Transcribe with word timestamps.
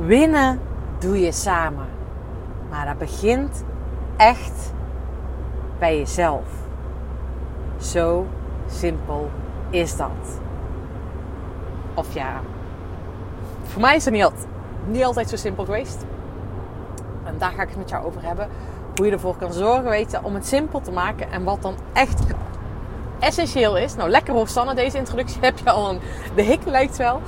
Winnen 0.00 0.60
doe 0.98 1.20
je 1.20 1.32
samen. 1.32 1.86
Maar 2.70 2.86
dat 2.86 2.98
begint 2.98 3.64
echt 4.16 4.72
bij 5.78 5.98
jezelf. 5.98 6.44
Zo 7.78 8.26
simpel 8.70 9.30
is 9.70 9.96
dat. 9.96 10.40
Of 11.94 12.14
ja, 12.14 12.40
voor 13.62 13.80
mij 13.80 13.96
is 13.96 14.04
het 14.04 14.32
niet 14.86 15.04
altijd, 15.04 15.28
zo 15.28 15.36
simpel 15.36 15.64
geweest. 15.64 16.04
En 17.24 17.34
daar 17.38 17.52
ga 17.52 17.62
ik 17.62 17.68
het 17.68 17.78
met 17.78 17.88
jou 17.88 18.04
over 18.04 18.22
hebben. 18.22 18.48
Hoe 18.94 19.06
je 19.06 19.12
ervoor 19.12 19.36
kan 19.36 19.52
zorgen, 19.52 19.90
weet 19.90 20.10
je, 20.10 20.22
om 20.22 20.34
het 20.34 20.46
simpel 20.46 20.80
te 20.80 20.90
maken. 20.92 21.30
En 21.30 21.44
wat 21.44 21.62
dan 21.62 21.74
echt 21.92 22.22
essentieel 23.18 23.76
is. 23.76 23.94
Nou, 23.94 24.10
lekker 24.10 24.34
hoofdstandig 24.34 24.74
deze 24.74 24.98
introductie. 24.98 25.40
Heb 25.40 25.58
je 25.58 25.70
al 25.70 25.90
een... 25.90 26.00
De 26.34 26.42
hik 26.42 26.64
lijkt 26.64 26.96
wel. 26.96 27.20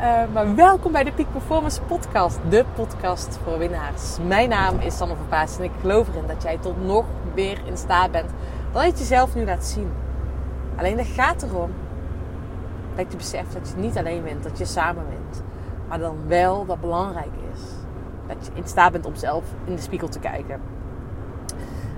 Uh, 0.00 0.22
maar 0.32 0.54
welkom 0.54 0.92
bij 0.92 1.04
de 1.04 1.12
Peak 1.12 1.32
Performance 1.32 1.82
Podcast. 1.82 2.38
De 2.48 2.64
podcast 2.74 3.38
voor 3.44 3.58
winnaars. 3.58 4.18
Mijn 4.26 4.48
naam 4.48 4.78
is 4.78 4.96
Sanne 4.96 5.16
Verpaas 5.16 5.58
en 5.58 5.64
ik 5.64 5.70
geloof 5.80 6.08
erin 6.08 6.26
dat 6.26 6.42
jij 6.42 6.58
tot 6.58 6.84
nog 6.84 7.04
meer 7.34 7.60
in 7.64 7.76
staat 7.76 8.10
bent 8.10 8.30
dan 8.72 8.86
je 8.86 8.92
jezelf 8.92 9.34
nu 9.34 9.44
laat 9.44 9.64
zien. 9.64 9.92
Alleen 10.76 10.98
het 10.98 11.06
gaat 11.06 11.42
erom 11.42 11.70
dat 12.94 13.06
je 13.10 13.16
beseft 13.16 13.52
dat 13.52 13.68
je 13.68 13.80
niet 13.80 13.98
alleen 13.98 14.22
wint, 14.22 14.42
dat 14.42 14.58
je 14.58 14.64
samen 14.64 15.04
wint. 15.08 15.42
Maar 15.88 15.98
dan 15.98 16.16
wel 16.26 16.66
dat 16.66 16.80
belangrijk 16.80 17.32
is. 17.52 17.60
Dat 18.26 18.46
je 18.46 18.52
in 18.54 18.68
staat 18.68 18.92
bent 18.92 19.06
om 19.06 19.14
zelf 19.14 19.44
in 19.64 19.74
de 19.74 19.82
spiegel 19.82 20.08
te 20.08 20.18
kijken. 20.18 20.60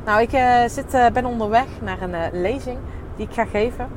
Nou, 0.05 0.21
ik 0.21 0.33
uh, 0.33 0.65
zit, 0.67 0.95
uh, 0.95 1.07
ben 1.09 1.25
onderweg 1.25 1.67
naar 1.81 2.03
een 2.03 2.41
lezing 2.41 2.79
die 3.17 3.27
ik 3.27 3.35
ga 3.35 3.45
geven. 3.45 3.89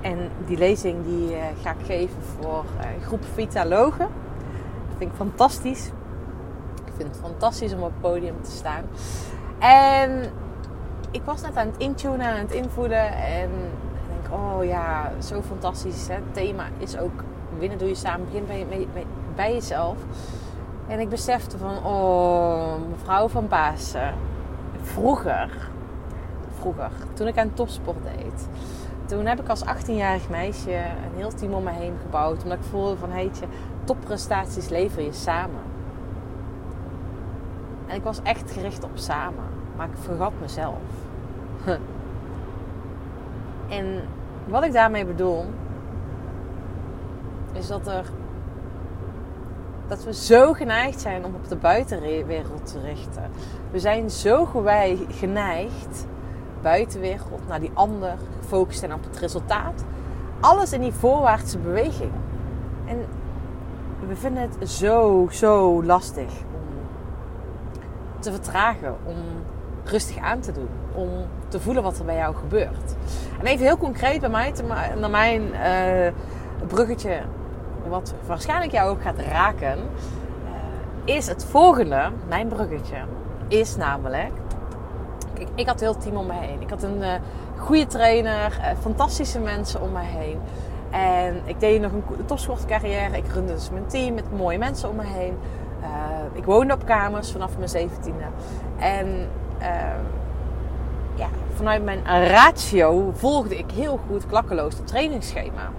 En 0.00 0.30
die 0.46 0.58
lezing 0.58 1.04
die 1.04 1.36
ga 1.62 1.70
ik 1.70 1.86
geven 1.86 2.22
voor 2.22 2.64
groep 3.02 3.24
Vitalogen. 3.34 4.08
Dat 4.88 4.96
vind 4.98 5.10
ik 5.10 5.16
fantastisch. 5.16 5.86
Ik 6.84 6.92
vind 6.96 7.08
het 7.08 7.18
fantastisch 7.20 7.72
om 7.72 7.82
op 7.82 7.90
het 7.92 8.00
podium 8.00 8.42
te 8.42 8.50
staan. 8.50 8.84
En 9.58 10.32
ik 11.10 11.22
was 11.24 11.42
net 11.42 11.56
aan 11.56 11.66
het 11.66 11.76
intunen, 11.76 12.26
aan 12.26 12.36
het 12.36 12.52
invoelen. 12.52 13.12
En 13.12 13.50
ik 13.50 14.22
denk, 14.22 14.40
oh 14.40 14.64
ja, 14.64 15.12
zo 15.22 15.42
fantastisch. 15.42 16.08
Hè? 16.08 16.14
Het 16.14 16.34
thema 16.34 16.64
is 16.78 16.98
ook 16.98 17.22
winnen 17.58 17.78
doe 17.78 17.88
je 17.88 17.94
samen. 17.94 18.26
Begin 18.26 18.46
bij, 18.46 18.66
bij, 18.92 19.06
bij 19.34 19.52
jezelf. 19.52 19.96
En 20.88 21.00
ik 21.00 21.08
besefte 21.08 21.58
van, 21.58 21.84
oh, 21.84 22.74
mevrouw 22.90 23.28
van 23.28 23.48
Pasen. 23.48 24.14
Vroeger, 24.82 25.68
vroeger, 26.58 26.90
toen 27.12 27.26
ik 27.26 27.38
aan 27.38 27.54
topsport 27.54 28.02
deed. 28.02 28.48
Toen 29.10 29.26
heb 29.26 29.40
ik 29.40 29.48
als 29.48 29.64
18-jarig 29.64 30.28
meisje 30.28 30.72
een 30.72 31.16
heel 31.16 31.34
team 31.34 31.52
om 31.52 31.62
me 31.62 31.70
heen 31.70 31.96
gebouwd. 32.02 32.42
Omdat 32.42 32.58
ik 32.58 32.64
voelde 32.64 32.96
van, 32.96 33.10
heetje, 33.10 33.46
topprestaties 33.84 34.68
lever 34.68 35.02
je 35.02 35.12
samen. 35.12 35.60
En 37.86 37.96
ik 37.96 38.02
was 38.02 38.22
echt 38.22 38.50
gericht 38.50 38.84
op 38.84 38.90
samen. 38.94 39.44
Maar 39.76 39.86
ik 39.86 39.96
vergat 40.00 40.32
mezelf. 40.40 40.82
en 43.78 44.00
wat 44.46 44.64
ik 44.64 44.72
daarmee 44.72 45.04
bedoel, 45.04 45.44
is 47.52 47.66
dat 47.66 47.86
er 47.86 48.04
dat 49.88 50.04
we 50.04 50.14
zo 50.14 50.52
geneigd 50.52 51.00
zijn 51.00 51.24
om 51.24 51.34
op 51.34 51.48
de 51.48 51.56
buitenwereld 51.56 52.72
te 52.72 52.80
richten. 52.80 53.30
We 53.70 53.78
zijn 53.78 54.10
zo 54.10 54.44
geneigd, 55.08 56.06
buitenwereld, 56.62 57.48
naar 57.48 57.60
die 57.60 57.70
ander, 57.74 58.16
gefocust 58.40 58.78
zijn 58.78 58.94
op 58.94 59.04
het 59.04 59.18
resultaat. 59.18 59.84
Alles 60.40 60.72
in 60.72 60.80
die 60.80 60.92
voorwaartse 60.92 61.58
beweging. 61.58 62.12
En 62.86 63.06
we 64.08 64.16
vinden 64.16 64.42
het 64.42 64.70
zo, 64.70 65.28
zo 65.30 65.84
lastig 65.84 66.30
om 66.52 66.78
te 68.18 68.32
vertragen, 68.32 68.96
om 69.04 69.16
rustig 69.84 70.18
aan 70.18 70.40
te 70.40 70.52
doen, 70.52 70.68
om 70.92 71.08
te 71.48 71.60
voelen 71.60 71.82
wat 71.82 71.98
er 71.98 72.04
bij 72.04 72.16
jou 72.16 72.34
gebeurt. 72.34 72.94
En 73.40 73.46
even 73.46 73.64
heel 73.66 73.78
concreet 73.78 74.20
bij 74.20 74.28
mij, 74.28 74.52
naar 74.98 75.10
mijn 75.10 75.42
uh, 75.42 76.12
bruggetje 76.66 77.20
wat 77.88 78.14
waarschijnlijk 78.26 78.72
jou 78.72 78.90
ook 78.90 79.02
gaat 79.02 79.18
raken, 79.18 79.78
uh, 79.78 81.14
is 81.16 81.26
het 81.26 81.44
volgende. 81.44 82.10
Mijn 82.28 82.48
bruggetje 82.48 82.96
is 83.48 83.76
namelijk. 83.76 84.39
Ik 85.54 85.66
had 85.66 85.80
heel 85.80 85.96
team 85.96 86.16
om 86.16 86.26
me 86.26 86.32
heen. 86.32 86.60
Ik 86.60 86.70
had 86.70 86.82
een 86.82 86.98
uh, 86.98 87.12
goede 87.56 87.86
trainer, 87.86 88.58
uh, 88.58 88.66
fantastische 88.80 89.38
mensen 89.38 89.82
om 89.82 89.92
me 89.92 90.02
heen. 90.02 90.38
En 90.90 91.40
ik 91.44 91.60
deed 91.60 91.80
nog 91.80 91.92
een 91.92 92.04
topsportcarrière. 92.26 93.16
Ik 93.16 93.32
runde 93.32 93.52
dus 93.52 93.70
mijn 93.70 93.86
team 93.86 94.14
met 94.14 94.36
mooie 94.36 94.58
mensen 94.58 94.88
om 94.88 94.96
me 94.96 95.04
heen. 95.06 95.38
ik 96.32 96.44
woonde 96.44 96.74
op 96.74 96.84
kamers 96.84 97.32
vanaf 97.32 97.56
mijn 97.56 97.68
zeventiende. 97.68 98.24
En 98.78 99.28
ja, 101.14 101.28
vanuit 101.54 101.84
mijn 101.84 102.02
ratio 102.28 103.10
volgde 103.14 103.58
ik 103.58 103.70
heel 103.70 104.00
goed 104.08 104.26
klakkeloos 104.26 104.76
het 104.76 104.86
trainingsschema. 104.86 105.70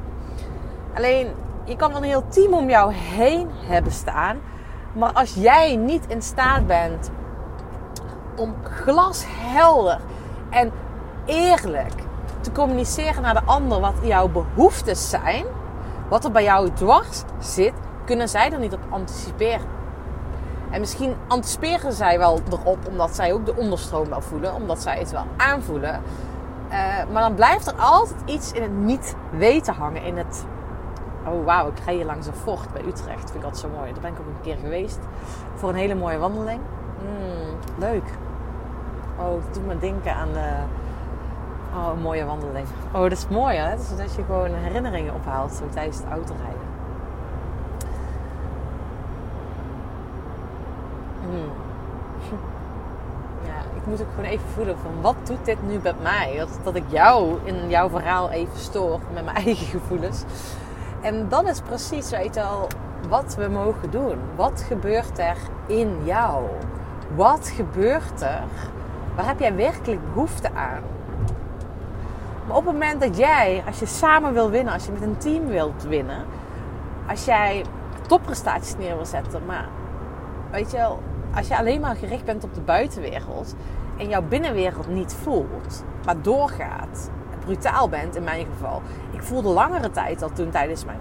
Alleen 0.95 1.27
je 1.65 1.75
kan 1.75 1.95
een 1.95 2.03
heel 2.03 2.27
team 2.27 2.53
om 2.53 2.69
jou 2.69 2.93
heen 2.93 3.47
hebben 3.51 3.91
staan. 3.91 4.37
Maar 4.93 5.11
als 5.13 5.33
jij 5.33 5.75
niet 5.75 6.07
in 6.07 6.21
staat 6.21 6.67
bent 6.67 7.09
om 8.35 8.55
glashelder 8.63 9.99
en 10.49 10.71
eerlijk 11.25 11.93
te 12.41 12.51
communiceren 12.51 13.21
naar 13.21 13.33
de 13.33 13.43
ander 13.45 13.79
wat 13.79 13.95
jouw 14.01 14.27
behoeftes 14.27 15.09
zijn, 15.09 15.45
wat 16.09 16.25
er 16.25 16.31
bij 16.31 16.43
jou 16.43 16.69
dwars 16.73 17.23
zit, 17.39 17.73
kunnen 18.05 18.29
zij 18.29 18.51
er 18.51 18.59
niet 18.59 18.73
op 18.73 18.85
anticiperen. 18.89 19.67
En 20.69 20.79
misschien 20.79 21.15
anticiperen 21.27 21.93
zij 21.93 22.17
wel 22.17 22.39
erop 22.51 22.87
omdat 22.87 23.15
zij 23.15 23.33
ook 23.33 23.45
de 23.45 23.55
onderstroom 23.55 24.09
wel 24.09 24.21
voelen, 24.21 24.55
omdat 24.55 24.81
zij 24.81 24.97
het 24.99 25.11
wel 25.11 25.25
aanvoelen. 25.37 26.01
Uh, 26.69 26.77
maar 27.11 27.21
dan 27.21 27.33
blijft 27.33 27.67
er 27.67 27.73
altijd 27.73 28.19
iets 28.25 28.51
in 28.51 28.61
het 28.61 28.77
niet 28.77 29.15
weten 29.31 29.73
hangen, 29.73 30.03
in 30.03 30.17
het 30.17 30.45
Oh 31.27 31.45
wauw, 31.45 31.67
ik 31.67 31.79
ga 31.83 31.91
hier 31.91 32.05
langs 32.05 32.27
een 32.27 32.33
fort 32.33 32.73
bij 32.73 32.81
Utrecht. 32.81 33.31
Vind 33.31 33.35
ik 33.35 33.43
altijd 33.43 33.57
zo 33.57 33.69
mooi. 33.77 33.91
Daar 33.91 34.01
ben 34.01 34.11
ik 34.11 34.19
ook 34.19 34.25
een 34.25 34.41
keer 34.41 34.57
geweest. 34.57 34.99
Voor 35.55 35.69
een 35.69 35.75
hele 35.75 35.95
mooie 35.95 36.17
wandeling. 36.17 36.59
Mm, 37.01 37.50
leuk. 37.77 38.03
Oh, 39.17 39.43
het 39.45 39.53
doet 39.53 39.65
me 39.65 39.79
denken 39.79 40.15
aan 40.15 40.33
de... 40.33 40.49
Oh, 41.75 41.91
een 41.95 42.01
mooie 42.01 42.25
wandeling. 42.25 42.67
Oh, 42.91 43.01
dat 43.01 43.11
is 43.11 43.27
mooi 43.27 43.57
hè. 43.57 43.75
Dus 43.75 43.97
dat 43.97 44.15
je 44.15 44.23
gewoon 44.23 44.53
herinneringen 44.53 45.13
ophaalt 45.13 45.51
zo 45.53 45.63
tijdens 45.69 45.97
het 45.97 46.07
autorijden. 46.11 46.69
Mm. 51.29 51.51
Ja, 53.45 53.57
ik 53.75 53.85
moet 53.85 54.01
ook 54.01 54.09
gewoon 54.15 54.29
even 54.29 54.47
voelen 54.47 54.77
van 54.77 54.91
wat 55.01 55.15
doet 55.23 55.45
dit 55.45 55.67
nu 55.67 55.79
met 55.83 56.01
mij? 56.01 56.35
Dat, 56.37 56.59
dat 56.63 56.75
ik 56.75 56.83
jou 56.87 57.39
in 57.43 57.69
jouw 57.69 57.89
verhaal 57.89 58.29
even 58.29 58.57
stoor 58.57 58.99
met 59.13 59.23
mijn 59.23 59.35
eigen 59.45 59.65
gevoelens. 59.65 60.23
En 61.01 61.29
dat 61.29 61.47
is 61.47 61.61
precies, 61.61 62.09
weet 62.09 62.35
je 62.35 62.43
al, 62.43 62.67
wat 63.09 63.35
we 63.35 63.47
mogen 63.47 63.91
doen. 63.91 64.17
Wat 64.35 64.63
gebeurt 64.67 65.19
er 65.19 65.37
in 65.67 65.97
jou? 66.03 66.43
Wat 67.15 67.47
gebeurt 67.55 68.21
er? 68.21 68.43
Waar 69.15 69.25
heb 69.27 69.39
jij 69.39 69.55
werkelijk 69.55 70.13
behoefte 70.13 70.53
aan? 70.53 70.81
Maar 72.47 72.57
op 72.57 72.65
het 72.65 72.73
moment 72.73 73.01
dat 73.01 73.17
jij, 73.17 73.63
als 73.65 73.79
je 73.79 73.85
samen 73.85 74.33
wil 74.33 74.49
winnen, 74.49 74.73
als 74.73 74.85
je 74.85 74.91
met 74.91 75.01
een 75.01 75.17
team 75.17 75.47
wilt 75.47 75.83
winnen, 75.83 76.25
als 77.07 77.25
jij 77.25 77.65
topprestaties 78.07 78.77
neer 78.77 78.95
wil 78.95 79.05
zetten, 79.05 79.45
maar 79.45 79.67
weet 80.51 80.71
je 80.71 80.77
wel, 80.77 80.99
als 81.35 81.47
je 81.47 81.57
alleen 81.57 81.81
maar 81.81 81.95
gericht 81.95 82.25
bent 82.25 82.43
op 82.43 82.53
de 82.53 82.61
buitenwereld 82.61 83.55
en 83.97 84.09
jouw 84.09 84.21
binnenwereld 84.21 84.87
niet 84.87 85.13
voelt, 85.13 85.83
maar 86.05 86.21
doorgaat, 86.21 87.09
brutaal 87.45 87.89
bent 87.89 88.15
in 88.15 88.23
mijn 88.23 88.45
geval. 88.45 88.81
Ik 89.11 89.21
voelde 89.21 89.49
langere 89.49 89.91
tijd 89.91 90.21
al 90.21 90.31
toen 90.33 90.49
tijdens 90.49 90.85
mijn, 90.85 90.99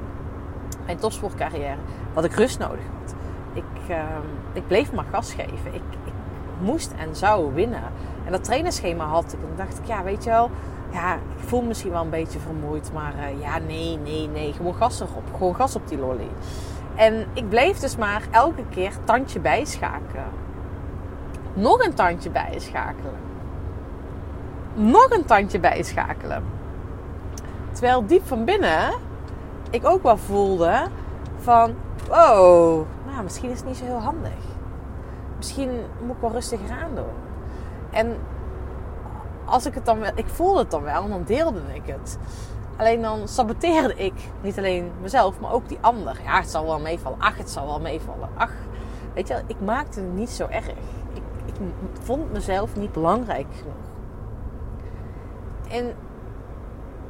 topsportcarrière 0.98 1.76
dat 2.14 2.24
ik 2.24 2.32
rust 2.32 2.58
nodig 2.58 2.84
had. 3.00 3.14
Ik, 3.52 3.90
uh, 3.90 3.96
ik 4.52 4.66
bleef 4.66 4.92
maar 4.92 5.04
gas 5.10 5.32
geven. 5.32 5.74
Ik, 5.74 5.82
moest 6.60 6.92
en 6.98 7.16
zou 7.16 7.54
winnen. 7.54 7.82
En 8.24 8.32
dat 8.32 8.44
trainerschema 8.44 9.04
had 9.04 9.32
ik. 9.32 9.38
En 9.50 9.56
dacht 9.56 9.78
ik, 9.78 9.84
ja, 9.84 10.02
weet 10.02 10.24
je 10.24 10.30
wel, 10.30 10.50
ja, 10.92 11.14
ik 11.14 11.44
voel 11.46 11.60
me 11.60 11.66
misschien 11.66 11.90
wel 11.90 12.02
een 12.02 12.10
beetje 12.10 12.38
vermoeid. 12.38 12.90
Maar 12.92 13.14
uh, 13.16 13.40
ja, 13.40 13.58
nee, 13.58 13.98
nee, 13.98 14.28
nee. 14.28 14.52
Gewoon 14.52 14.74
gas 14.74 15.00
erop. 15.00 15.24
Gewoon 15.32 15.54
gas 15.54 15.76
op 15.76 15.88
die 15.88 15.98
lolly. 15.98 16.30
En 16.94 17.26
ik 17.32 17.48
bleef 17.48 17.78
dus 17.78 17.96
maar 17.96 18.22
elke 18.30 18.62
keer 18.70 18.92
tandje 19.04 19.40
bijschakelen. 19.40 20.28
Nog 21.54 21.84
een 21.84 21.94
tandje 21.94 22.30
bijschakelen 22.30 23.28
nog 24.74 25.10
een 25.10 25.24
tandje 25.24 25.60
bijschakelen. 25.60 26.44
Terwijl 27.72 28.06
diep 28.06 28.26
van 28.26 28.44
binnen 28.44 28.92
ik 29.70 29.86
ook 29.86 30.02
wel 30.02 30.16
voelde 30.16 30.86
van, 31.38 31.74
wow, 32.08 32.86
nou, 33.06 33.22
misschien 33.22 33.50
is 33.50 33.58
het 33.58 33.66
niet 33.66 33.76
zo 33.76 33.84
heel 33.84 34.00
handig. 34.00 34.32
Misschien 35.40 35.70
moet 36.06 36.14
ik 36.14 36.20
wel 36.20 36.30
rustiger 36.30 36.70
aan 36.70 36.94
doen. 36.94 37.12
En 37.90 38.16
als 39.44 39.66
ik 39.66 39.74
het 39.74 39.84
dan 39.84 39.98
wel, 39.98 40.10
ik 40.14 40.26
voelde 40.26 40.58
het 40.58 40.70
dan 40.70 40.82
wel 40.82 41.08
dan 41.08 41.22
deelde 41.24 41.60
ik 41.72 41.82
het. 41.86 42.18
Alleen 42.76 43.02
dan 43.02 43.28
saboteerde 43.28 43.94
ik 43.94 44.12
niet 44.42 44.58
alleen 44.58 44.90
mezelf, 45.00 45.40
maar 45.40 45.52
ook 45.52 45.68
die 45.68 45.78
ander. 45.80 46.20
Ja, 46.22 46.40
het 46.40 46.50
zal 46.50 46.64
wel 46.64 46.80
meevallen. 46.80 47.20
Ach, 47.20 47.36
het 47.36 47.50
zal 47.50 47.66
wel 47.66 47.80
meevallen. 47.80 48.28
Ach, 48.34 48.52
weet 49.14 49.28
je, 49.28 49.42
ik 49.46 49.60
maakte 49.60 50.00
het 50.00 50.14
niet 50.14 50.30
zo 50.30 50.46
erg. 50.46 50.68
Ik, 50.68 51.22
ik 51.44 51.54
vond 52.00 52.32
mezelf 52.32 52.76
niet 52.76 52.92
belangrijk 52.92 53.46
genoeg. 53.58 53.74
En 55.70 55.94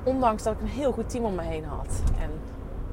ondanks 0.02 0.42
dat 0.42 0.52
ik 0.52 0.60
een 0.60 0.66
heel 0.66 0.92
goed 0.92 1.10
team 1.10 1.24
om 1.24 1.34
me 1.34 1.42
heen 1.42 1.64
had. 1.64 2.02
En 2.20 2.30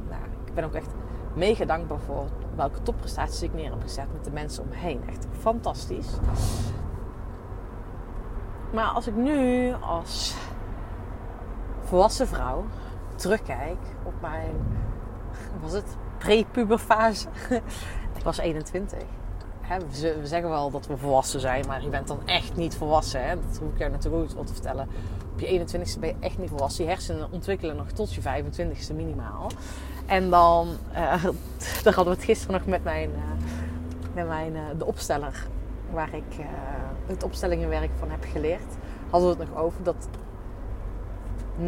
nou, 0.09 0.21
ik 0.45 0.53
ben 0.53 0.63
ook 0.63 0.73
echt 0.73 0.89
mega 1.33 1.65
dankbaar 1.65 1.99
voor 1.99 2.25
welke 2.57 2.81
topprestaties 2.81 3.41
ik 3.41 3.53
neer 3.53 3.69
heb 3.69 3.81
gezet 3.81 4.13
met 4.13 4.23
de 4.23 4.31
mensen 4.31 4.63
om 4.63 4.69
me 4.69 4.75
heen. 4.75 5.01
Echt 5.09 5.27
fantastisch. 5.39 6.07
Maar 8.73 8.85
als 8.85 9.07
ik 9.07 9.15
nu 9.15 9.73
als 9.73 10.35
volwassen 11.83 12.27
vrouw 12.27 12.65
terugkijk 13.15 13.77
op 14.03 14.13
mijn, 14.21 14.55
was 15.61 15.71
het, 15.71 15.97
prepuberfase. 16.17 17.27
ik 18.17 18.23
was 18.23 18.37
21. 18.37 18.99
we 19.89 20.21
zeggen 20.23 20.49
wel 20.49 20.71
dat 20.71 20.87
we 20.87 20.97
volwassen 20.97 21.39
zijn, 21.39 21.65
maar 21.67 21.83
je 21.83 21.89
bent 21.89 22.07
dan 22.07 22.19
echt 22.25 22.55
niet 22.55 22.75
volwassen. 22.75 23.27
Hè? 23.27 23.35
Dat 23.35 23.57
hoef 23.57 23.71
ik 23.71 23.77
je 23.77 23.89
natuurlijk 23.89 24.23
ook 24.23 24.37
wat 24.37 24.47
te 24.47 24.53
vertellen. 24.53 24.87
Op 25.33 25.39
je 25.39 25.59
21ste 25.59 25.99
ben 25.99 26.09
je 26.09 26.15
echt 26.19 26.37
niet 26.37 26.49
volwassen. 26.49 26.83
Je 26.83 26.89
hersenen 26.89 27.31
ontwikkelen 27.31 27.75
nog 27.75 27.91
tot 27.91 28.13
je 28.13 28.21
25ste 28.21 28.95
minimaal. 28.95 29.47
En 30.07 30.29
dan, 30.29 30.67
uh, 30.91 31.23
daar 31.83 31.93
hadden 31.93 32.03
we 32.03 32.19
het 32.19 32.23
gisteren 32.23 32.53
nog 32.53 32.65
met 32.65 32.83
mijn, 32.83 33.09
uh, 33.09 33.17
met 34.13 34.27
mijn 34.27 34.55
uh, 34.55 34.61
de 34.77 34.85
opsteller, 34.85 35.47
waar 35.91 36.13
ik 36.13 36.45
het 37.05 37.23
opstellingenwerk 37.23 37.89
van 37.99 38.09
heb 38.09 38.25
geleerd. 38.31 38.75
Hadden 39.09 39.29
we 39.29 39.43
het 39.43 39.49
nog 39.49 39.63
over 39.63 39.83
dat 39.83 40.07
90% 41.59 41.67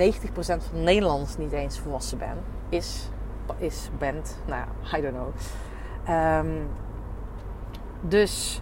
van 0.69 0.83
Nederlanders 0.83 1.38
niet 1.38 1.51
eens 1.51 1.80
volwassen 1.80 2.18
ben, 2.18 2.38
is, 2.69 3.09
is, 3.57 3.89
bent. 3.97 4.38
Nou, 4.45 4.63
I 4.97 5.01
don't 5.01 5.15
know. 5.15 5.33
Um, 6.15 6.68
dus. 8.01 8.62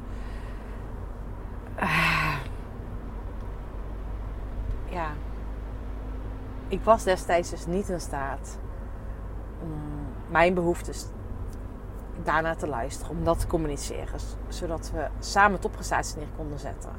Ja. 4.89 5.09
Ik 6.67 6.83
was 6.83 7.03
destijds 7.03 7.49
dus 7.49 7.65
niet 7.65 7.89
in 7.89 7.99
staat 7.99 8.57
mijn 10.29 10.53
behoeftes 10.53 11.05
daarna 12.23 12.55
te 12.55 12.67
luisteren, 12.67 13.17
om 13.17 13.23
dat 13.23 13.39
te 13.39 13.47
communiceren, 13.47 14.19
zodat 14.47 14.91
we 14.91 15.07
samen 15.19 15.59
topprestaties 15.59 16.15
neer 16.15 16.27
konden 16.37 16.59
zetten. 16.59 16.91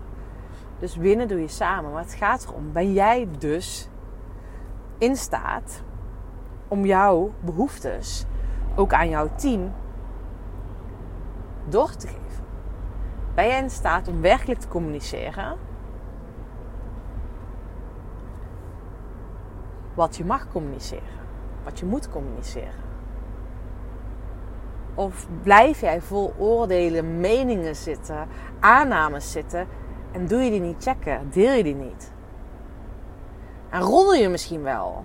Dus 0.78 0.96
winnen 0.96 1.28
doe 1.28 1.40
je 1.40 1.48
samen, 1.48 1.92
maar 1.92 2.02
het 2.02 2.14
gaat 2.14 2.44
erom: 2.44 2.72
ben 2.72 2.92
jij 2.92 3.28
dus 3.38 3.88
in 4.98 5.16
staat 5.16 5.82
om 6.68 6.84
jouw 6.84 7.32
behoeftes 7.40 8.24
ook 8.76 8.92
aan 8.92 9.08
jouw 9.08 9.28
team 9.34 9.72
door 11.68 11.90
te 11.90 12.06
geven? 12.06 12.44
Ben 13.34 13.46
jij 13.46 13.62
in 13.62 13.70
staat 13.70 14.08
om 14.08 14.20
werkelijk 14.20 14.60
te 14.60 14.68
communiceren 14.68 15.56
wat 19.94 20.16
je 20.16 20.24
mag 20.24 20.48
communiceren, 20.48 21.17
wat 21.68 21.78
je 21.78 21.86
moet 21.86 22.10
communiceren? 22.10 22.86
Of 24.94 25.26
blijf 25.42 25.80
jij 25.80 26.00
vol 26.00 26.34
oordelen, 26.38 27.20
meningen 27.20 27.76
zitten, 27.76 28.28
aannames 28.60 29.32
zitten 29.32 29.66
en 30.12 30.26
doe 30.26 30.42
je 30.42 30.50
die 30.50 30.60
niet 30.60 30.82
checken, 30.82 31.30
deel 31.30 31.52
je 31.52 31.62
die 31.62 31.74
niet? 31.74 32.12
En 33.70 33.80
roddel 33.80 34.14
je 34.14 34.28
misschien 34.28 34.62
wel. 34.62 35.04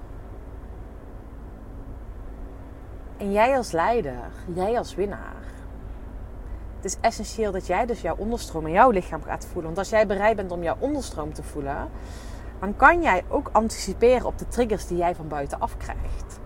En 3.18 3.31
jij 3.31 3.57
als 3.57 3.71
leider, 3.71 4.31
jij 4.54 4.77
als 4.77 4.95
winnaar. 4.95 5.44
Het 6.75 6.86
is 6.86 6.98
essentieel 7.01 7.51
dat 7.51 7.68
jij 7.68 7.86
dus 7.86 8.01
jouw 8.01 8.16
onderstroom 8.16 8.68
in 8.68 8.74
jouw 8.74 8.89
lichaam 8.89 9.24
gaat 9.24 9.45
voelen. 9.45 9.63
Want 9.63 9.77
als 9.77 9.89
jij 9.89 10.07
bereid 10.07 10.36
bent 10.36 10.51
om 10.51 10.63
jouw 10.63 10.77
onderstroom 10.80 11.33
te 11.33 11.44
voelen, 11.44 11.89
dan 12.59 12.75
kan 12.75 13.01
jij 13.01 13.24
ook 13.27 13.50
anticiperen 13.51 14.25
op 14.25 14.38
de 14.38 14.48
triggers 14.48 14.88
die 14.88 14.98
jij 14.98 15.16
van 15.16 15.27
buitenaf 15.27 15.77
krijgt. 15.77 16.42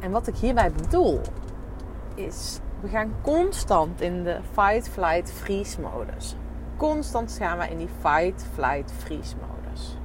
En 0.00 0.10
wat 0.10 0.26
ik 0.26 0.36
hierbij 0.36 0.72
bedoel, 0.72 1.20
is 2.14 2.58
we 2.80 2.88
gaan 2.88 3.14
constant 3.22 4.00
in 4.00 4.22
de 4.22 4.38
fight, 4.52 4.88
flight, 4.88 5.32
freeze 5.32 5.80
modus 5.80 6.36
constant 6.80 7.36
gaan 7.38 7.58
we 7.58 7.68
in 7.68 7.78
die 7.78 7.88
fight, 8.00 8.46
flight, 8.54 8.92
freeze 8.92 9.34
modus. 9.36 9.96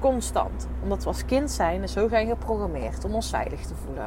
Constant. 0.00 0.68
Omdat 0.82 1.02
we 1.02 1.08
als 1.08 1.24
kind 1.24 1.50
zijn 1.50 1.88
zo 1.88 2.08
zijn 2.08 2.26
geprogrammeerd 2.26 3.04
om 3.04 3.14
ons 3.14 3.30
veilig 3.30 3.66
te 3.66 3.74
voelen. 3.74 4.06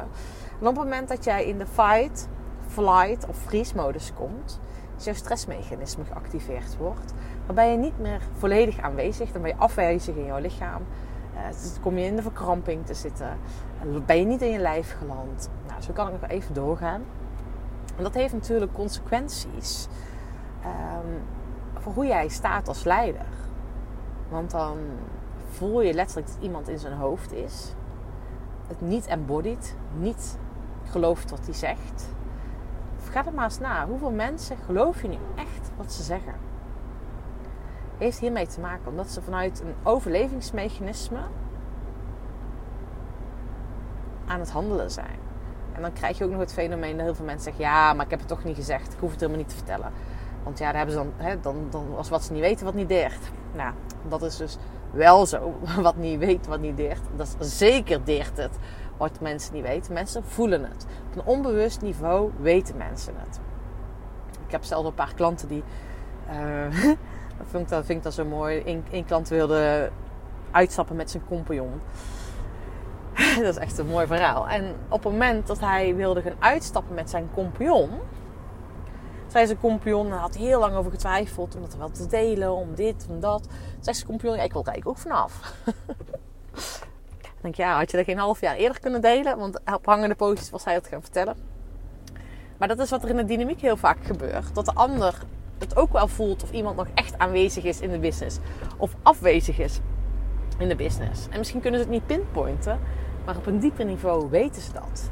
En 0.60 0.66
op 0.66 0.74
het 0.74 0.84
moment 0.84 1.08
dat 1.08 1.24
jij 1.24 1.44
in 1.44 1.58
de 1.58 1.66
fight, 1.66 2.28
flight 2.66 3.26
of 3.26 3.36
freeze 3.36 3.76
modus 3.76 4.12
komt, 4.14 4.60
is 4.98 5.04
jouw 5.04 5.14
stressmechanisme 5.14 6.04
geactiveerd 6.04 6.76
wordt. 6.76 7.14
Ben 7.54 7.70
je 7.70 7.76
niet 7.76 7.98
meer 7.98 8.20
volledig 8.38 8.80
aanwezig, 8.80 9.32
dan 9.32 9.42
ben 9.42 9.50
je 9.50 9.56
afwezig 9.56 10.14
in 10.16 10.24
jouw 10.24 10.38
lichaam. 10.38 10.82
Uh, 11.38 11.44
dan 11.44 11.82
kom 11.82 11.98
je 11.98 12.04
in 12.04 12.16
de 12.16 12.22
verkramping 12.22 12.86
te 12.86 12.94
zitten. 12.94 13.38
Ben 14.06 14.18
je 14.18 14.24
niet 14.24 14.42
in 14.42 14.50
je 14.50 14.58
lijf 14.58 14.96
geland. 14.98 15.50
Nou, 15.66 15.82
zo 15.82 15.92
kan 15.92 16.06
ik 16.06 16.20
nog 16.20 16.30
even 16.30 16.54
doorgaan. 16.54 17.02
En 17.96 18.02
dat 18.02 18.14
heeft 18.14 18.32
natuurlijk 18.32 18.72
consequenties. 18.72 19.88
Um, 20.64 21.22
voor 21.78 21.92
hoe 21.92 22.06
jij 22.06 22.28
staat 22.28 22.68
als 22.68 22.84
leider. 22.84 23.26
Want 24.28 24.50
dan 24.50 24.78
voel 25.50 25.82
je 25.82 25.94
letterlijk 25.94 26.26
dat 26.26 26.36
iemand 26.40 26.68
in 26.68 26.78
zijn 26.78 26.92
hoofd 26.92 27.32
is. 27.32 27.74
Het 28.66 28.80
niet 28.80 29.06
embodied, 29.06 29.76
niet 29.98 30.38
gelooft 30.84 31.30
wat 31.30 31.44
hij 31.44 31.54
zegt. 31.54 32.08
Ga 33.10 33.26
er 33.26 33.32
maar 33.32 33.44
eens 33.44 33.58
na. 33.58 33.86
Hoeveel 33.86 34.10
mensen 34.10 34.56
geloof 34.56 35.02
je 35.02 35.08
nu 35.08 35.18
echt 35.34 35.70
wat 35.76 35.92
ze 35.92 36.02
zeggen? 36.02 36.47
Heeft 37.98 38.18
hiermee 38.18 38.46
te 38.46 38.60
maken 38.60 38.88
omdat 38.88 39.10
ze 39.10 39.22
vanuit 39.22 39.60
een 39.60 39.74
overlevingsmechanisme 39.82 41.20
aan 44.26 44.40
het 44.40 44.50
handelen 44.50 44.90
zijn. 44.90 45.18
En 45.72 45.82
dan 45.82 45.92
krijg 45.92 46.18
je 46.18 46.24
ook 46.24 46.30
nog 46.30 46.40
het 46.40 46.52
fenomeen 46.52 46.96
dat 46.96 47.04
heel 47.04 47.14
veel 47.14 47.24
mensen 47.24 47.44
zeggen: 47.44 47.64
Ja, 47.64 47.92
maar 47.92 48.04
ik 48.04 48.10
heb 48.10 48.18
het 48.18 48.28
toch 48.28 48.44
niet 48.44 48.56
gezegd. 48.56 48.92
Ik 48.92 48.98
hoef 48.98 49.10
het 49.10 49.20
helemaal 49.20 49.40
niet 49.40 49.48
te 49.50 49.56
vertellen. 49.56 49.92
Want 50.42 50.58
ja, 50.58 50.66
daar 50.66 50.76
hebben 50.76 50.94
ze 50.94 51.00
dan, 51.00 51.26
hè, 51.26 51.40
dan, 51.40 51.66
dan 51.70 51.90
was 51.90 52.08
wat 52.08 52.24
ze 52.24 52.32
niet 52.32 52.40
weten, 52.40 52.64
wat 52.64 52.74
niet 52.74 52.88
deert. 52.88 53.30
Nou, 53.54 53.72
dat 54.08 54.22
is 54.22 54.36
dus 54.36 54.58
wel 54.90 55.26
zo. 55.26 55.58
Wat 55.80 55.96
niet 55.96 56.18
weet, 56.18 56.46
wat 56.46 56.60
niet 56.60 56.76
deert. 56.76 57.00
Dat 57.16 57.36
is 57.38 57.58
zeker 57.58 58.04
deert 58.04 58.36
het. 58.36 58.58
Wat 58.96 59.20
mensen 59.20 59.54
niet 59.54 59.62
weten. 59.62 59.92
Mensen 59.92 60.24
voelen 60.24 60.62
het. 60.62 60.86
Op 61.10 61.16
een 61.16 61.24
onbewust 61.24 61.80
niveau 61.80 62.30
weten 62.40 62.76
mensen 62.76 63.14
het. 63.16 63.40
Ik 64.46 64.52
heb 64.52 64.64
zelf 64.64 64.86
een 64.86 64.94
paar 64.94 65.14
klanten 65.14 65.48
die. 65.48 65.62
Uh, 66.30 66.94
dat, 67.38 67.46
vind 67.50 67.62
ik, 67.88 68.02
dat 68.02 68.12
ik 68.12 68.12
zo 68.12 68.24
mooi. 68.24 68.82
Eén 68.90 69.04
klant 69.04 69.28
wilde 69.28 69.90
uitstappen 70.50 70.96
met 70.96 71.10
zijn 71.10 71.22
compagnon. 71.28 71.80
dat 73.42 73.54
is 73.54 73.56
echt 73.56 73.78
een 73.78 73.86
mooi 73.86 74.06
verhaal. 74.06 74.48
En 74.48 74.74
op 74.88 75.04
het 75.04 75.12
moment 75.12 75.46
dat 75.46 75.60
hij 75.60 75.94
wilde 75.94 76.22
gaan 76.22 76.36
uitstappen 76.38 76.94
met 76.94 77.10
zijn 77.10 77.28
compagnon 77.34 77.90
zei 79.28 79.46
zijn 79.46 79.58
compagnon, 79.58 80.10
had 80.10 80.36
heel 80.36 80.60
lang 80.60 80.74
over 80.74 80.90
getwijfeld 80.90 81.54
om 81.54 81.60
dat 81.60 81.76
wel 81.76 81.90
te 81.90 82.06
delen, 82.06 82.52
om 82.52 82.74
dit, 82.74 83.06
om 83.08 83.20
dat. 83.20 83.46
Zei 83.80 83.94
zijn 83.94 84.06
compagnon, 84.06 84.38
ik 84.38 84.52
wil 84.52 84.64
eigenlijk 84.64 84.88
ook 84.88 84.98
vanaf. 84.98 85.40
Dan 87.22 87.50
denk 87.50 87.54
ja, 87.54 87.76
had 87.76 87.90
je 87.90 87.96
dat 87.96 88.06
geen 88.06 88.18
half 88.18 88.40
jaar 88.40 88.54
eerder 88.54 88.80
kunnen 88.80 89.00
delen? 89.00 89.38
Want 89.38 89.60
op 89.74 89.86
hangende 89.86 90.14
pootjes 90.14 90.50
was 90.50 90.64
hij 90.64 90.74
het 90.74 90.86
gaan 90.86 91.00
vertellen. 91.00 91.36
Maar 92.56 92.68
dat 92.68 92.78
is 92.78 92.90
wat 92.90 93.02
er 93.02 93.08
in 93.08 93.16
de 93.16 93.24
dynamiek 93.24 93.60
heel 93.60 93.76
vaak 93.76 93.98
gebeurt. 94.04 94.54
Dat 94.54 94.64
de 94.64 94.72
ander 94.74 95.14
het 95.60 95.76
ook 95.76 95.92
wel 95.92 96.08
voelt 96.08 96.42
of 96.42 96.50
iemand 96.50 96.76
nog 96.76 96.86
echt 96.94 97.18
aanwezig 97.18 97.64
is 97.64 97.80
in 97.80 97.90
de 97.90 97.98
business. 97.98 98.38
Of 98.76 98.94
afwezig 99.02 99.58
is 99.58 99.80
in 100.58 100.68
de 100.68 100.76
business. 100.76 101.26
En 101.30 101.38
misschien 101.38 101.60
kunnen 101.60 101.80
ze 101.80 101.86
het 101.86 101.94
niet 101.94 102.06
pinpointen, 102.06 102.78
maar 103.24 103.36
op 103.36 103.46
een 103.46 103.58
dieper 103.58 103.84
niveau 103.84 104.30
weten 104.30 104.62
ze 104.62 104.72
dat. 104.72 105.10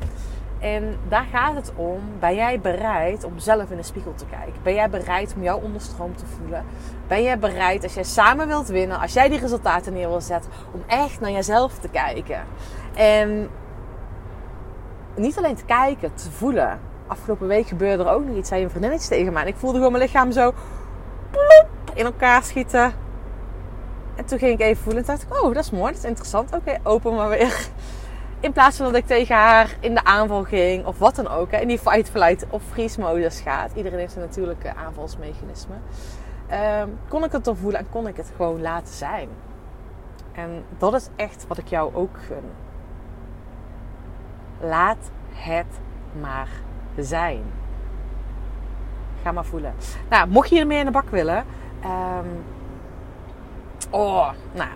En 0.58 0.98
daar 1.08 1.26
gaat 1.32 1.54
het 1.54 1.72
om. 1.76 2.00
Ben 2.18 2.34
jij 2.34 2.60
bereid 2.60 3.24
om 3.24 3.38
zelf 3.38 3.70
in 3.70 3.76
de 3.76 3.82
spiegel 3.82 4.14
te 4.14 4.26
kijken? 4.26 4.62
Ben 4.62 4.74
jij 4.74 4.90
bereid 4.90 5.34
om 5.36 5.42
jouw 5.42 5.60
onderstroom 5.60 6.16
te 6.16 6.26
voelen? 6.26 6.64
Ben 7.06 7.22
jij 7.22 7.38
bereid, 7.38 7.82
als 7.82 7.94
jij 7.94 8.04
samen 8.04 8.46
wilt 8.46 8.68
winnen, 8.68 9.00
als 9.00 9.12
jij 9.12 9.28
die 9.28 9.38
resultaten 9.38 9.92
neer 9.92 10.08
wil 10.08 10.20
zetten, 10.20 10.50
om 10.72 10.82
echt 10.86 11.20
naar 11.20 11.30
jezelf 11.30 11.78
te 11.78 11.88
kijken? 11.88 12.44
En 12.94 13.48
niet 15.16 15.38
alleen 15.38 15.54
te 15.54 15.64
kijken, 15.64 16.14
te 16.14 16.30
voelen. 16.30 16.80
Afgelopen 17.06 17.46
week 17.46 17.66
gebeurde 17.66 18.04
er 18.04 18.10
ook 18.10 18.24
nog 18.24 18.36
iets. 18.36 18.48
Zei 18.48 18.62
een 18.62 18.70
vriendinnetje 18.70 19.08
tegen 19.08 19.32
mij. 19.32 19.42
En 19.42 19.48
ik 19.48 19.56
voelde 19.56 19.76
gewoon 19.76 19.92
mijn 19.92 20.04
lichaam 20.04 20.32
zo 20.32 20.52
plop, 21.30 21.68
in 21.94 22.04
elkaar 22.04 22.42
schieten. 22.42 22.92
En 24.16 24.24
toen 24.24 24.38
ging 24.38 24.52
ik 24.52 24.60
even 24.60 24.82
voelen. 24.82 25.02
En 25.02 25.08
dacht 25.08 25.22
ik, 25.22 25.42
oh, 25.42 25.54
dat 25.54 25.64
is 25.64 25.70
mooi, 25.70 25.92
dat 25.92 26.02
is 26.02 26.08
interessant. 26.08 26.54
Oké, 26.54 26.78
open 26.82 27.14
maar 27.14 27.28
weer. 27.28 27.68
In 28.40 28.52
plaats 28.52 28.76
van 28.76 28.86
dat 28.86 28.94
ik 28.94 29.06
tegen 29.06 29.34
haar 29.34 29.76
in 29.80 29.94
de 29.94 30.04
aanval 30.04 30.44
ging 30.44 30.86
of 30.86 30.98
wat 30.98 31.14
dan 31.14 31.28
ook. 31.28 31.50
Hè, 31.50 31.58
in 31.58 31.68
die 31.68 31.78
fight, 31.78 32.10
flight 32.10 32.46
of 32.50 32.62
freeze 32.70 33.00
modus 33.00 33.40
gaat. 33.40 33.70
Iedereen 33.74 33.98
heeft 33.98 34.14
een 34.14 34.20
natuurlijke 34.20 34.74
aanvalsmechanisme. 34.74 35.74
Um, 36.82 36.98
kon 37.08 37.24
ik 37.24 37.32
het 37.32 37.44
doorvoelen 37.44 37.80
en 37.80 37.86
kon 37.90 38.06
ik 38.06 38.16
het 38.16 38.32
gewoon 38.36 38.60
laten 38.60 38.94
zijn. 38.94 39.28
En 40.32 40.64
dat 40.78 40.94
is 40.94 41.08
echt 41.16 41.46
wat 41.48 41.58
ik 41.58 41.68
jou 41.68 41.94
ook 41.94 42.18
gun. 42.26 42.44
Laat 44.60 45.10
het 45.32 45.80
maar 46.20 46.48
zijn. 47.04 47.42
Ga 49.22 49.32
maar 49.32 49.44
voelen. 49.44 49.74
Nou, 50.10 50.28
mocht 50.28 50.48
je 50.48 50.60
ermee 50.60 50.78
in 50.78 50.84
de 50.84 50.90
bak 50.90 51.10
willen. 51.10 51.44
Um, 51.84 52.44
oh, 53.90 54.30
nou. 54.52 54.70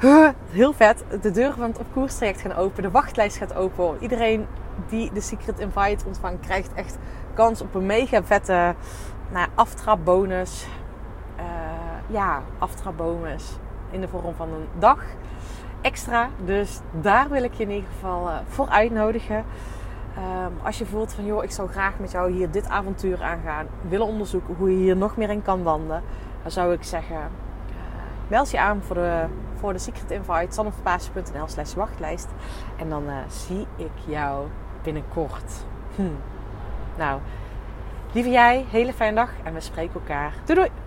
Heel 0.50 0.72
vet. 0.72 1.04
De 1.22 1.30
deuren 1.30 1.56
van 1.56 1.68
het 1.68 1.78
op 1.78 1.86
koers 1.92 2.16
traject 2.16 2.40
gaan 2.40 2.54
open. 2.54 2.82
De 2.82 2.90
wachtlijst 2.90 3.36
gaat 3.36 3.54
open. 3.54 3.96
Iedereen 4.00 4.46
die 4.88 5.12
de 5.12 5.20
Secret 5.20 5.58
Invite 5.58 6.06
ontvangt, 6.06 6.40
krijgt 6.40 6.74
echt 6.74 6.98
kans 7.34 7.60
op 7.60 7.74
een 7.74 7.86
mega 7.86 8.22
vette 8.22 8.74
nou, 9.32 9.48
aftrapbonus. 9.54 10.66
Uh, 11.38 11.44
ja, 12.06 12.42
aftrapbonus 12.58 13.58
in 13.90 14.00
de 14.00 14.08
vorm 14.08 14.34
van 14.34 14.48
een 14.48 14.66
dag 14.78 15.04
extra. 15.80 16.28
Dus 16.44 16.80
daar 17.00 17.28
wil 17.28 17.42
ik 17.42 17.54
je 17.54 17.62
in 17.62 17.70
ieder 17.70 17.90
geval 17.90 18.28
uh, 18.28 18.36
voor 18.48 18.68
uitnodigen. 18.68 19.44
Um, 20.18 20.58
als 20.62 20.78
je 20.78 20.86
voelt 20.86 21.12
van 21.12 21.24
joh, 21.24 21.44
ik 21.44 21.50
zou 21.50 21.68
graag 21.68 21.98
met 21.98 22.10
jou 22.10 22.30
hier 22.30 22.50
dit 22.50 22.68
avontuur 22.68 23.22
aangaan, 23.22 23.66
willen 23.88 24.06
onderzoeken 24.06 24.54
hoe 24.54 24.70
je 24.70 24.76
hier 24.76 24.96
nog 24.96 25.16
meer 25.16 25.30
in 25.30 25.42
kan 25.42 25.62
wandelen, 25.62 26.02
dan 26.42 26.50
zou 26.50 26.72
ik 26.72 26.82
zeggen: 26.82 27.16
uh, 27.16 27.76
meld 28.28 28.50
je 28.50 28.60
aan 28.60 28.82
voor 28.82 28.96
de, 28.96 29.24
voor 29.54 29.72
de 29.72 29.78
Secret 29.78 30.10
Invite, 30.10 30.54
sanneverpaasje.nl 30.54 31.48
slash 31.48 31.74
wachtlijst. 31.74 32.28
En 32.76 32.88
dan 32.88 33.02
uh, 33.06 33.14
zie 33.28 33.66
ik 33.76 33.92
jou 34.06 34.46
binnenkort. 34.82 35.64
Hm. 35.94 36.02
Nou, 36.96 37.20
lieve 38.12 38.30
jij, 38.30 38.64
hele 38.70 38.92
fijne 38.92 39.14
dag 39.14 39.30
en 39.42 39.54
we 39.54 39.60
spreken 39.60 39.94
elkaar. 39.94 40.32
Doei 40.44 40.58
doei! 40.58 40.79